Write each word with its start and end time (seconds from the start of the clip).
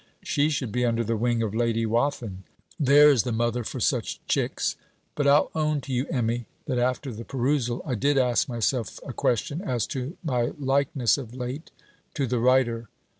She 0.23 0.49
should 0.49 0.71
be 0.71 0.83
under 0.83 1.03
the 1.03 1.15
wing 1.15 1.43
of 1.43 1.53
Lady 1.53 1.85
Wathin. 1.85 2.39
There 2.79 3.11
is 3.11 3.21
the 3.21 3.31
mother 3.31 3.63
for 3.63 3.79
such 3.79 4.19
chicks! 4.25 4.75
But 5.13 5.27
I'll 5.27 5.51
own 5.53 5.79
to 5.81 5.93
you, 5.93 6.07
Emmy, 6.09 6.47
that 6.65 6.79
after 6.79 7.11
the 7.13 7.23
perusal, 7.23 7.83
I 7.85 7.93
did 7.93 8.17
ask 8.17 8.49
myself 8.49 8.99
a 9.05 9.13
question 9.13 9.61
as 9.61 9.85
to 9.93 10.17
my 10.23 10.53
likeness 10.57 11.19
of 11.19 11.35
late 11.35 11.69
to 12.15 12.25
the 12.25 12.39
writer. 12.39 12.89